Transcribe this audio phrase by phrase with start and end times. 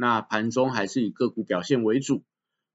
[0.00, 2.24] 那盘中还是以个股表现为主。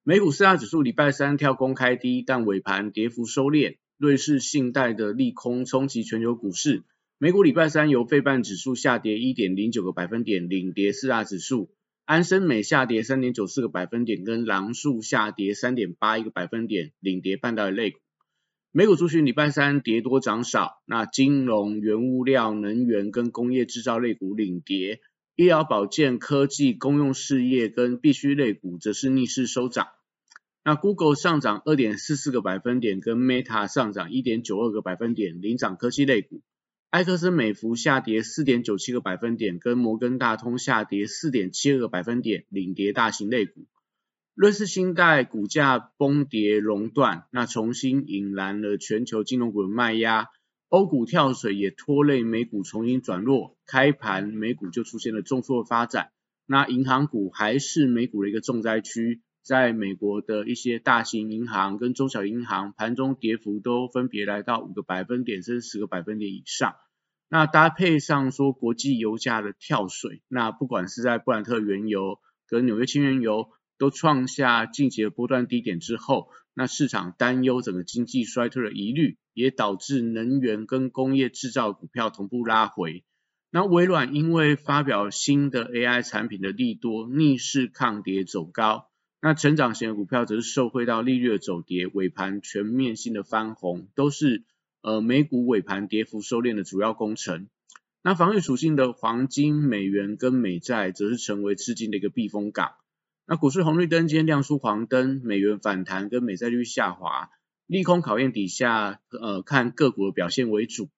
[0.03, 3.77] 美股四大指数礼拜三跳空开低，但尾盘跌幅收敛。
[3.97, 6.83] 瑞士信贷的利空冲击全球股市，
[7.17, 11.71] 美股礼拜三由费半指数下跌一点零九个百分点领跌四大指数，
[12.05, 17.97] 安生美下跌三点九四个百分点，跟狼树下跌三点八一个百分点领跌半导体类股。
[18.71, 24.99] 美股族群礼拜三跌多涨少，那金融、原物料、能源跟工业制造类股领跌。
[25.35, 29.87] 医疗保健、科技、公用事业跟必需类股则是逆势收涨。
[30.63, 36.41] 那 Google 上涨二点四四个百分点，跟 Meta 上涨一点九二个百分点，领涨科技类股。
[36.89, 43.65] 埃克森美孚下跌四点九七个百分点，跟摩根大通下跌四点七二个百分点，领跌大型类股。
[44.35, 50.29] 瑞士信贷股价崩跌熔断，那重新引燃了全球金融股的卖压。
[50.69, 56.09] 欧股跳水也拖累美股重新转弱，开盘美股就出现了重挫发展。
[56.47, 66.75] 那银行股还是美股的一个重灾区，在美国的一些大型银行跟中小银行盘中跌幅都分别来到五个百分点甚至十个百分点以上。
[67.29, 79.17] 那搭配上说国际油价的跳水，那不管是在布兰特原油跟纽约轻原油都创下近期的波段低点之后，那市场担忧整个经济衰退的疑虑。
[79.35, 83.03] 也导致能源跟工业制造股票同步拉回。
[83.51, 88.89] 那微软因为发表新的 AI 产品的利多，逆势抗跌走高。
[89.21, 94.43] 那成长型的股票则是受惠到利率的走跌，尾盘全面性的翻红，都是
[94.81, 97.47] 呃美股尾盘跌幅收敛的主要工程。
[98.03, 102.73] 那防御属性的黄金、美元跟美债则是成为资金的一个避风港。
[103.25, 107.31] 那股市红绿灯今天亮出黄灯，美元反弹跟美债率下滑。
[107.67, 110.89] 利空考验底下，呃，看个股的表现为主。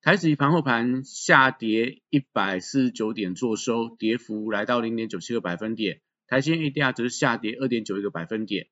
[0.00, 6.02] 台指盘后盘下跌一百四十九点，做收，跌幅来到零点九七个百分点。
[6.28, 8.68] 台积 ADR 则是下跌二点九一个百分点。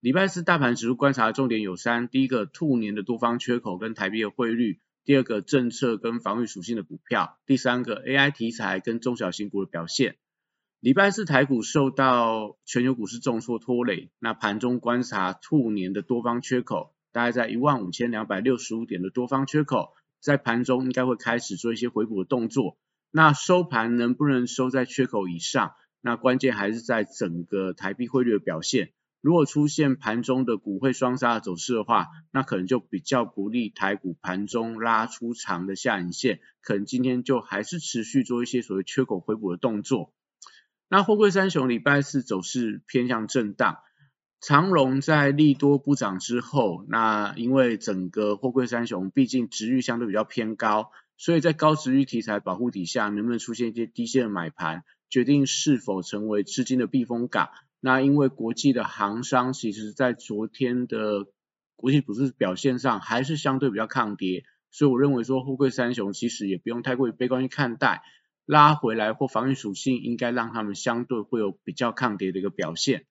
[0.00, 10.16] 礼拜四大盘指数观察的重点有三：第一个，兔年的多方缺口跟台币的汇率；第二个，政策跟防御属性的股票；第三个，AI 题材跟中小型股的表现。
[10.80, 22.76] 礼拜四台股受到全球股市重挫拖累，那盘中观察兔年的多方缺口，大概在一万五千两百六十五点的多方缺口，在盘中应该会开始做一些回补的动作。
[23.10, 25.72] 那收盘能不能收在缺口以上？
[26.02, 28.92] 那关键还是在整个台币汇率的表现。
[29.22, 40.12] 如果出现盘中的股汇双杀的走势的话，那可能就比较不利台股盘中拉出长的下影线，可能今天就还是持续做一些所谓缺口回补的动作。
[40.88, 43.78] 那货柜三雄礼拜四走势偏向震荡，
[44.40, 57.48] 长荣在利多不涨之后，那因为整个货柜三雄毕竟值域相对比较偏高，所以在高值域题材保护底下，能不能出现一些低线的买盘，决定是否成为资金的避风港。
[57.80, 61.26] 那因为国际的行商其实在昨天的
[61.74, 68.02] 国际股市表现上还是相对比较抗跌，所以我认为说货柜三雄其实也不用太过于悲观去看待。
[68.46, 73.04] 拉回来或防御属性，应该让他们相对会有比较抗跌的一个表现。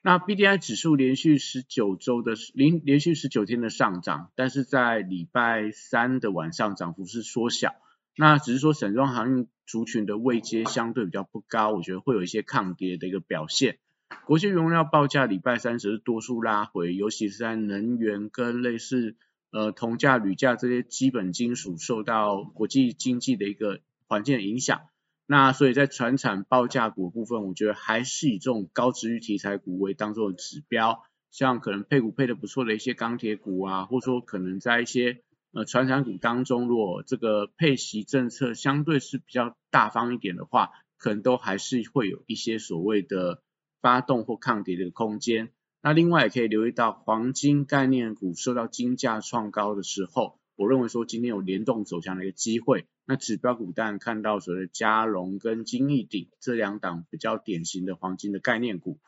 [0.00, 7.74] 那 B D I 指数连续十九周的连连续十九天的上涨，但是在礼拜三的晚上涨幅是缩小。
[8.16, 13.78] 那只是说散装航运族群的位阶相对比较不高，我觉得会有一些抗跌的一个表现。
[14.24, 19.16] 国际原料报价礼拜三只是多数拉回，尤其是在能源跟类似
[19.50, 23.80] 呃铜价、铝价这些基本金属受到国际经济的一个。
[24.12, 24.82] 环境的影响，
[25.24, 35.22] 那所以在船产报价股部分，我觉得还是以这种高值域题材股为当做指标，像可能配股配的不错的一些钢铁股啊，或者说可能在一些
[35.54, 43.42] 呃船产股当中，如果这个配息政策相对是比较大方一点的话，可能都还是会有一些所谓的
[43.80, 45.52] 发动或抗跌的空间。
[45.80, 52.86] 那另外也可以留意到黄金概念股受到金价创高的时候，我认为说今天有联动走强的一个机会。
[53.04, 58.98] 那指标股当然看到所谓的嘉龙跟金逸鼎这两档比较典型的黄金的概念股。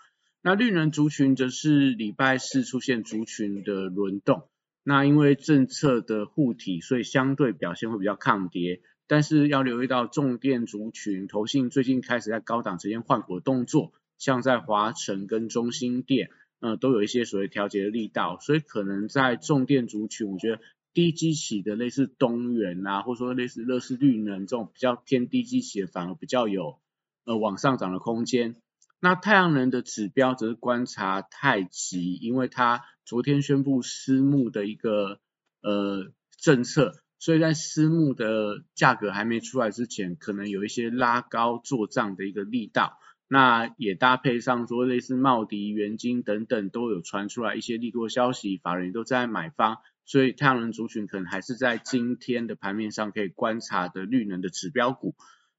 [0.42, 4.48] 那绿能族群则是礼拜四出现族群的轮动。
[4.82, 8.82] 那因为政策的护体，所以相对表现会比较抗跌。
[9.06, 16.30] 但是要留意到重电族群投信最近开始在高档之间换股的动作，像在华晨跟中心店，
[16.60, 20.60] 呃，都有一些所谓调节的力道，所以可能在重电族群，我觉得
[20.94, 26.78] 低基企的类似东元啊，或者说类似乐视绿能这种比较偏低基企的，反而比较有
[27.24, 28.56] 呃往上涨的空间。
[29.00, 35.18] 那太阳能的指标则是观察太极，因为它昨天宣布私募的一个
[35.60, 42.98] 呃政策，所以在私募的价格还没出来之前，可能有一些拉高做账的一个力道。
[43.26, 55.14] 那也搭配上说类似茂迪、元晶等等都有传出来一些利多消息，法人都在买方，所以太阳能族群可能还是在今天的盘面上可以观察的绿能的指标股。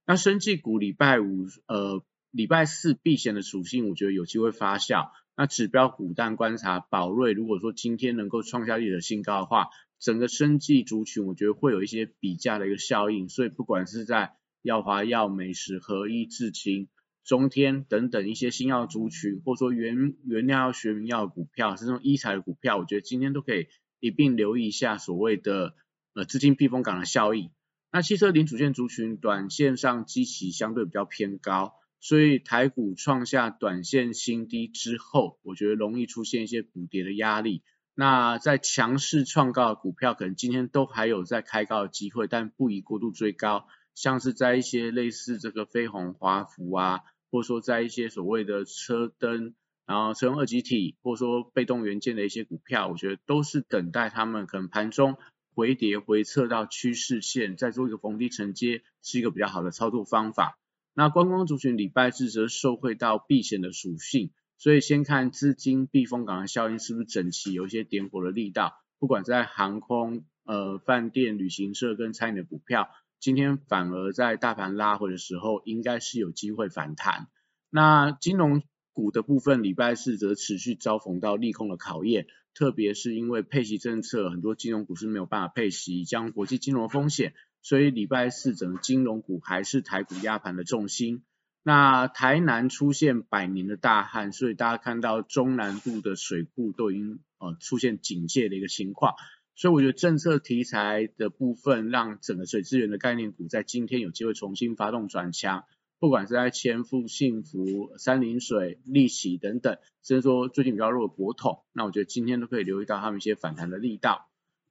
[0.06, 2.04] 那生技股礼拜五呃。
[2.32, 5.10] 礼拜四避险的属性，我觉得有机会发酵。
[5.38, 9.68] 那指标股但观察宝瑞，如果说今天能够创下历史新高的话，
[10.00, 13.30] 整个生技族群，我觉得会有一些比价的一个效应。
[13.30, 16.90] 所以不管是在药华药、美食、合一、智清、
[17.24, 23.68] 中天等等一些新药族群，或者说原原料学名药股票，这种医材的股票，我觉得今天都可以
[24.00, 25.76] 一并留意一下所谓的
[26.14, 27.52] 呃资金避风港的效应。
[27.92, 31.74] 那汽车零组件族群，短线上基期相对比较偏高。
[32.02, 37.64] 所以台股创下短线新低之后，我觉得容易出现一些补跌的压力。
[37.96, 43.66] 那在强势创高的股票，可能今天都还有在开高的机会，但不宜过度追高。
[43.96, 47.00] 像是在一些类似这个飞鸿、华孚啊，
[47.32, 55.18] 或者说在一些所谓的车灯，然后车用二极体，或者说被动元件的一些股票，我觉得都是等待他们可能盘中
[55.54, 60.58] 回跌回撤到趋势线，再做一个逢低承接，是一个比较好的操作方法。
[60.94, 68.82] 那观光族群礼拜四则受惠到避险的属性，所以先看资金避风港的效应是不是整齐有一些点火的力道。
[68.98, 72.90] 不管在航空、呃饭店、旅行社跟餐饮的股票，
[73.20, 77.28] 今天反而在大盘拉回的时候，应该是有机会反弹。
[77.70, 78.64] 那金融
[78.96, 82.26] 股的部分，礼拜四则持续遭逢到利空的考验，
[82.56, 87.34] 特别是因为配息政策，很多金融股是没有办法配息，将国际金融风险。
[87.62, 91.24] 所以礼拜四整个金融股还是台股压盘的重心。
[91.62, 99.16] 那台南出现百年的大旱，所以大家看到中南部的水库都已经呃出现警戒的一个情况。
[99.56, 105.64] 所以我觉得政策题材的部分，让整个水资源的概念股在今天有机会重新发动转强。
[106.06, 114.30] 不管是在千富、幸福、三林水、利息等等，甚至说最近比较弱的国统，那我觉得今天都可以留意到他们一些反弹的力道。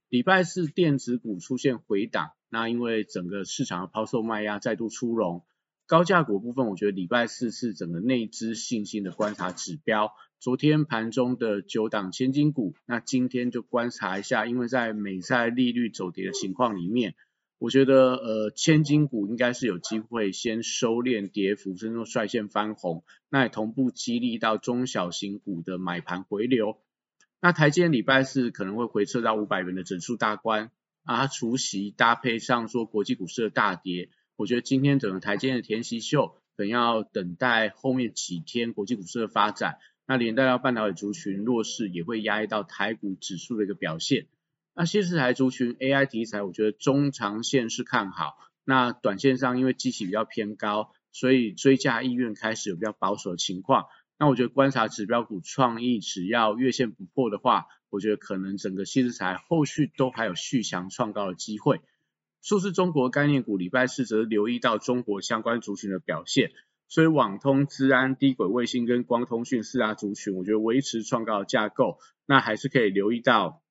[0.08, 2.30] 礼拜四电子股出现回档。
[2.50, 5.42] 那因为整个市场的抛售卖压再度出笼，
[5.88, 10.12] 高价股部分，我觉得礼拜四是整个内资信心的观察指标。
[10.38, 17.16] 昨天盘中的九档千金股，那今天就观察一下，因为在美债利率走跌的情况里面，
[17.64, 26.76] 我觉得呃千金股应该是有机会先收敛跌幅，甚至说率先翻红，那也同步激励到中小型股的买盘回流。
[27.40, 30.72] 那台积电礼拜四可能会回撤到五百元的整数大关。
[31.04, 44.26] 啊，除夕搭配上说国际股市的大跌，我觉得今天整个台积的填息秀，可能要等待后面几天国际股市的发展，那连带到半导体族群弱势，也会压抑到台股指数的一个表现。
[44.76, 48.34] 那新世台族群 AI 题材，我觉得中长线是看好，
[48.64, 53.84] 那短线上因为基期比较偏高，所以追加意愿开始有比较保守的情况。
[54.18, 61.80] 那我觉得观察指标股创意，只要月线不破的话，我觉得可能整个新日材后续都还有续强创高的机会。
[62.42, 66.50] 数字中国概念股礼拜四则留意到中国相关族群的表现，
[66.88, 73.62] 所以网通、资安、低轨卫星跟光通讯四大族群，我觉得维持创高的架构，那还是可以留意到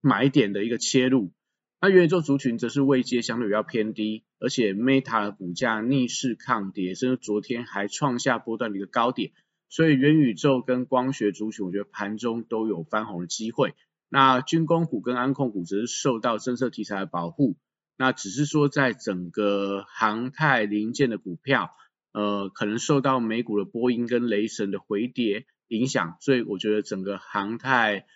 [0.00, 1.32] 买点的一个切入。
[1.80, 9.30] 那元宇宙族群则是位阶相对比较偏低，而且 Meta 的股价逆势抗跌，甚至昨天还创下波段的一个高点。
[9.68, 13.74] 所以元宇宙跟光学族群，我觉得盘中都有翻红的机会。
[14.08, 17.56] 那军工股跟安控股则是受到政策题材的保护。
[17.96, 21.70] 那只是说在整个航太零件的股票，
[22.12, 28.06] 呃，可能受到美股的波音跟雷神的回跌影响，所以我觉得整个航太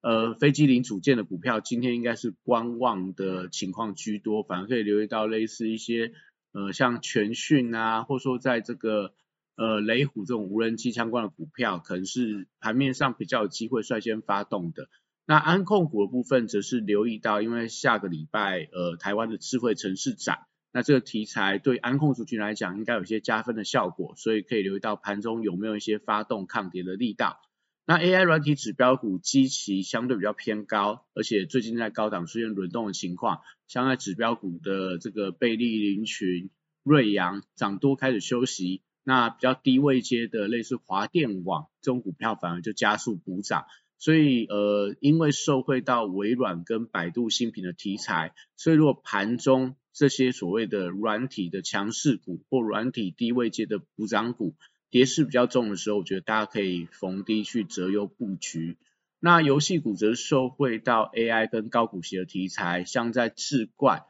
[0.00, 6.12] 呃飞机零组件的股票今天应该是观望的情况居多，反而可以留意到类似一些
[6.52, 9.14] 呃像全讯啊，或者说在这个。
[9.58, 14.90] 呃，雷虎这种无人机相关的股票，可能是盘面上比较有机会率先发动的。
[15.24, 20.40] 那安控股的部分，则是留意到，因为下个礼拜，呃，台湾的智慧城市展，
[20.74, 27.40] 那这个题材对安控族群来讲，应该有些加分的效果，所以可以留意到盘中有没有一些发动抗跌的力道。
[27.86, 36.50] 那 AI 软体指标股基期相对比较偏高，而且最近在高档出现轮动的情况，像在指标股的这个贝利林群、
[36.82, 38.82] 瑞阳涨多开始休息。
[39.04, 43.66] 那比较低位阶的类似华电网这种股票反而就加速补涨。
[43.98, 54.56] 所以呃，因为受惠到微软跟百度新品的题材，所以如果盘中这些所谓的软体的强势股或软体低位阶的补涨股
[54.90, 58.76] 跌势比较重的时候，我觉得大家可以逢低去择优布局。
[59.20, 64.04] 那游戏股则受惠到 AI 跟高股息的题材，像在智冠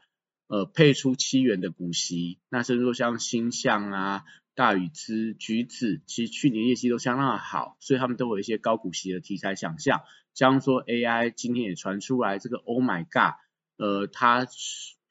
[0.47, 4.23] 呃配出七元的股息，那甚至说像星象啊。
[4.55, 10.01] 大禹之橘子其实去年业绩都相当的好，所以他们都有一些高股息的题材想象。
[10.33, 13.35] 加上说 AI 今天也传出来这个 Oh my God，
[13.77, 14.47] 呃，它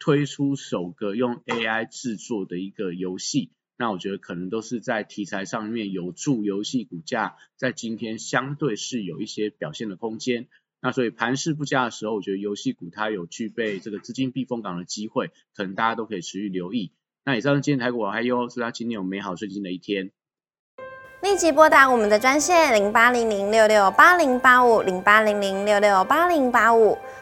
[0.01, 10.49] 推出首个用 AI 制作的一个游戏，那我觉得可能都是在题材上面有助游戏股价在今天相对是有一些表现的空间。
[10.81, 16.93] 那所以盘势不佳的时候，我觉得游戏股它有具备这个资金避风港的机会，可能大家都可以持续留意。
[17.25, 20.11] 那以上是今天台股，还有祝大家今天有美好顺心的一天。
[21.23, 26.97] 立即拨打我们的专线零八零零六六八零八五零八零零六六八零八五。